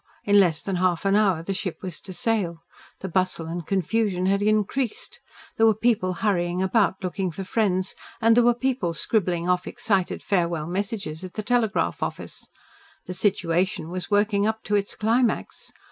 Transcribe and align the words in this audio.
In 0.23 0.39
less 0.39 0.63
than 0.63 0.77
half 0.77 1.05
an 1.05 1.15
hour 1.15 1.43
the 1.43 1.53
ship 1.53 1.83
was 1.83 2.01
to 2.01 2.11
sail. 2.11 2.63
The 3.01 3.07
bustle 3.07 3.45
and 3.45 3.67
confusion 3.67 4.25
had 4.25 4.41
increased. 4.41 5.19
There 5.57 5.65
were 5.67 5.75
people 5.75 6.13
hurrying 6.25 6.59
about 6.59 7.03
looking 7.03 7.29
for 7.29 7.43
friends, 7.43 7.93
and 8.19 8.35
there 8.35 8.43
were 8.43 8.55
people 8.55 8.95
scribbling 8.95 9.47
off 9.47 9.67
excited 9.67 10.23
farewell 10.23 10.65
messages 10.65 11.23
at 11.23 11.35
the 11.35 11.43
telegraph 11.43 12.01
office. 12.01 12.47
The 13.05 13.13
situation 13.13 13.89
was 13.91 14.09
working 14.09 14.47
up 14.47 14.63
to 14.63 14.75
its 14.75 14.95
climax. 14.95 15.71